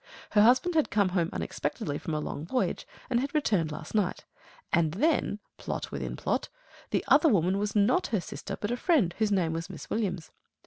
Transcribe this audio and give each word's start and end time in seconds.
Her 0.31 0.41
husband 0.41 0.73
had 0.73 0.89
come 0.89 1.09
home 1.09 1.29
unexpectedly 1.31 1.99
from 1.99 2.15
a 2.15 2.19
long 2.19 2.43
voyage, 2.43 2.87
and 3.07 3.19
had 3.19 3.35
returned 3.35 3.71
last 3.71 3.93
night. 3.93 4.25
And 4.73 4.93
then 4.95 5.37
plot 5.57 5.91
within 5.91 6.15
plot 6.15 6.49
the 6.89 7.05
other 7.07 7.29
woman 7.29 7.59
was 7.59 7.75
not 7.75 8.07
her 8.07 8.19
sister, 8.19 8.57
but 8.59 8.71
a 8.71 8.77
friend, 8.77 9.13
whose 9.19 9.31
name 9.31 9.53
was 9.53 9.69
Miss 9.69 9.91
Williams. 9.91 10.31